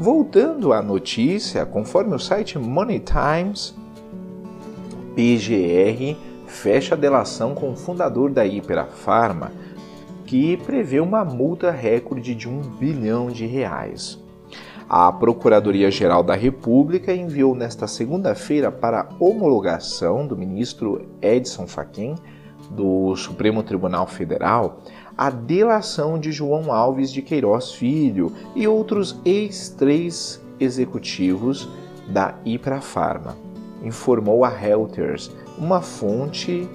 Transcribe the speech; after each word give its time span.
Voltando 0.00 0.72
à 0.72 0.80
notícia, 0.80 1.66
conforme 1.66 2.14
o 2.14 2.18
site 2.18 2.58
Money 2.58 3.00
Times, 3.00 3.76
PGR 5.14 6.16
fecha 6.46 6.94
a 6.94 6.98
delação 6.98 7.54
com 7.54 7.70
o 7.70 7.76
fundador 7.76 8.30
da 8.30 8.46
Hiperafarma, 8.46 9.52
que 10.24 10.56
prevê 10.56 11.00
uma 11.00 11.22
multa 11.22 11.70
recorde 11.70 12.34
de 12.34 12.48
um 12.48 12.62
bilhão 12.62 13.28
de 13.28 13.44
reais. 13.44 14.18
A 14.88 15.12
Procuradoria-Geral 15.12 16.22
da 16.22 16.34
República 16.34 17.14
enviou 17.14 17.54
nesta 17.54 17.86
segunda-feira 17.86 18.72
para 18.72 19.06
homologação 19.20 20.26
do 20.26 20.34
ministro 20.34 21.10
Edson 21.20 21.66
Fachin 21.66 22.14
do 22.70 23.14
Supremo 23.16 23.62
Tribunal 23.62 24.06
Federal 24.06 24.80
a 25.20 25.28
delação 25.28 26.18
de 26.18 26.32
João 26.32 26.72
Alves 26.72 27.12
de 27.12 27.20
Queiroz 27.20 27.72
Filho 27.72 28.32
e 28.56 28.66
outros 28.66 29.20
ex-três 29.22 30.42
executivos 30.58 31.68
da 32.08 32.34
Iprafarma, 32.42 33.36
informou 33.82 34.46
a 34.46 34.48
Reuters, 34.48 35.30
uma 35.58 35.82
fonte 35.82 36.66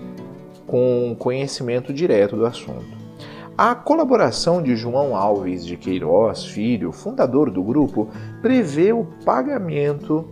com 0.68 1.16
conhecimento 1.18 1.92
direto 1.92 2.36
do 2.36 2.46
assunto. 2.46 2.96
A 3.58 3.74
colaboração 3.74 4.62
de 4.62 4.76
João 4.76 5.16
Alves 5.16 5.66
de 5.66 5.76
Queiroz 5.76 6.46
Filho, 6.46 6.92
fundador 6.92 7.50
do 7.50 7.64
grupo, 7.64 8.10
prevê 8.44 8.94
o 8.94 9.06
pagamento 9.26 10.30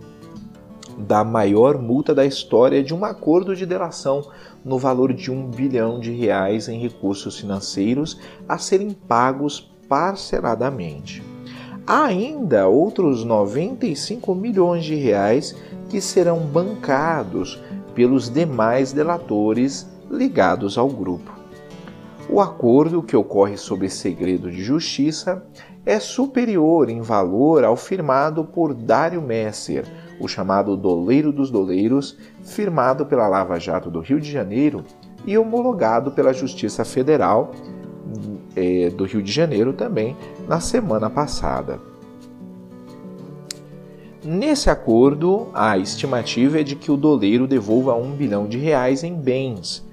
da 0.97 1.23
maior 1.23 1.77
multa 1.77 2.13
da 2.13 2.25
história 2.25 2.83
de 2.83 2.94
um 2.94 3.03
acordo 3.03 3.55
de 3.55 3.66
delação 3.66 4.27
no 4.63 4.77
valor 4.77 5.13
de 5.13 5.31
um 5.31 5.47
bilhão 5.47 6.00
de 6.00 6.11
reais 6.11 6.67
em 6.67 6.80
recursos 6.80 7.39
financeiros 7.39 8.19
a 8.47 8.58
serem 8.58 8.91
pagos 8.91 9.72
parceladamente. 9.88 11.23
Há 11.85 12.05
ainda 12.05 12.67
outros 12.67 13.25
95 13.25 14.33
milhões 14.33 14.85
de 14.85 14.95
reais 14.95 15.55
que 15.89 16.00
serão 16.00 16.39
bancados 16.39 17.61
pelos 17.94 18.30
demais 18.30 18.94
delatores 18.94 19.88
ligados 20.09 20.78
ao 20.78 20.88
grupo. 20.88 21.31
O 22.30 22.39
acordo, 22.39 23.03
que 23.03 23.17
ocorre 23.17 23.57
sob 23.57 23.88
segredo 23.89 24.50
de 24.50 24.63
justiça, 24.63 25.44
é 25.85 26.00
superior 26.00 26.89
em 26.89 27.02
valor 27.02 27.66
ao 27.66 27.75
firmado 27.75 28.45
por 28.45 28.73
Dário 28.73 29.22
Messer, 29.22 29.85
o 30.25 30.29
chamado 30.29 30.78
Doleiro 30.78 31.31
dos 31.31 31.51
Doleiros, 31.51 32.17
firmado 32.44 33.06
pela 33.06 33.28
Lava 33.28 33.59
Jato 33.59 33.91
do 33.91 34.00
Rio 34.00 34.19
de 34.19 34.31
Janeiro 34.31 34.84
e 35.25 35.38
homologado 35.38 36.11
pela 36.11 36.34
Justiça 36.34 36.85
Federal 36.85 37.51
é, 38.56 38.89
do 38.89 39.06
Rio 39.06 39.22
de 39.22 39.31
Janeiro 39.31 39.73
também 39.73 40.16
na 40.47 40.59
semana 40.59 41.09
passada. 41.09 41.79
Nesse 44.23 44.69
acordo, 44.69 45.47
a 45.53 45.78
estimativa 45.78 46.62
é 46.62 46.63
de 46.63 46.78
que 46.78 46.89
o 46.89 46.95
doleiro 46.95 47.45
devolva 47.45 47.94
um 47.94 48.12
bilhão 48.12 48.47
de 48.47 48.57
reais 48.57 49.03
em 49.03 49.13
bens. 49.13 49.85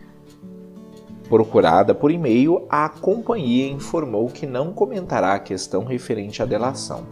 Procurada 1.30 1.94
por 1.94 2.10
e-mail, 2.10 2.66
a 2.68 2.88
companhia 2.88 3.70
informou 3.70 4.26
que 4.26 4.48
não 4.48 4.72
comentará 4.72 5.34
a 5.34 5.38
questão 5.38 5.84
referente 5.84 6.42
à 6.42 6.44
delação. 6.44 7.06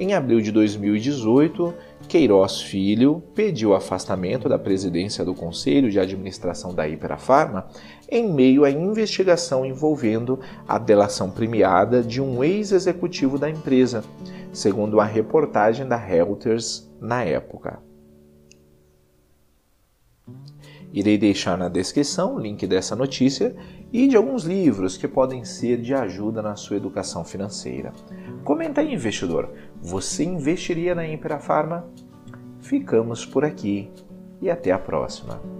Em 0.00 0.12
abril 0.12 0.40
de 0.40 0.50
2018, 0.50 1.72
Queiroz 2.08 2.62
Filho 2.62 3.22
pediu 3.32 3.72
afastamento 3.72 4.48
da 4.48 4.58
presidência 4.58 5.24
do 5.24 5.36
Conselho 5.36 5.88
de 5.88 6.00
Administração 6.00 6.74
da 6.74 6.88
Hiperafarma 6.88 7.68
em 8.10 8.28
meio 8.32 8.64
à 8.64 8.70
investigação 8.72 9.64
envolvendo 9.64 10.40
a 10.66 10.76
delação 10.76 11.30
premiada 11.30 12.02
de 12.02 12.20
um 12.20 12.42
ex-executivo 12.42 13.38
da 13.38 13.48
empresa, 13.48 14.02
segundo 14.52 14.98
a 14.98 15.04
reportagem 15.04 15.86
da 15.86 15.96
Reuters 15.96 16.92
na 17.00 17.22
época. 17.22 17.89
Irei 20.92 21.16
deixar 21.16 21.56
na 21.56 21.68
descrição 21.68 22.34
o 22.34 22.38
link 22.38 22.66
dessa 22.66 22.96
notícia 22.96 23.54
e 23.92 24.08
de 24.08 24.16
alguns 24.16 24.44
livros 24.44 24.96
que 24.96 25.06
podem 25.06 25.44
ser 25.44 25.80
de 25.80 25.94
ajuda 25.94 26.42
na 26.42 26.56
sua 26.56 26.76
educação 26.76 27.24
financeira. 27.24 27.92
Comenta 28.44 28.80
aí, 28.80 28.92
investidor, 28.92 29.52
você 29.80 30.24
investiria 30.24 30.94
na 30.94 31.06
Impera 31.06 31.38
Ficamos 32.60 33.24
por 33.24 33.44
aqui 33.44 33.90
e 34.40 34.50
até 34.50 34.72
a 34.72 34.78
próxima. 34.78 35.59